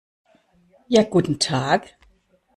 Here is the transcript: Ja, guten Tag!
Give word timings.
Ja, 0.87 1.03
guten 1.03 1.37
Tag! 1.37 1.95